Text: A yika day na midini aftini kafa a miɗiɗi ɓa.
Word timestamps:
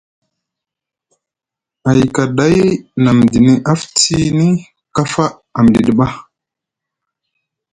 A 1.87 1.89
yika 1.97 2.23
day 2.37 2.57
na 3.03 3.11
midini 3.17 3.53
aftini 3.71 4.47
kafa 4.95 5.25
a 5.57 5.59
miɗiɗi 5.65 5.91
ɓa. 5.99 6.07